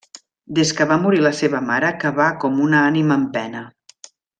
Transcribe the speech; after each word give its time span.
Des 0.59 0.71
que 0.79 0.87
va 0.93 0.97
morir 1.03 1.21
la 1.27 1.33
seva 1.41 1.61
mare 1.69 1.93
que 2.05 2.15
va 2.23 2.33
com 2.47 2.59
una 2.67 2.83
ànima 2.91 3.23
en 3.23 3.31
pena. 3.41 3.67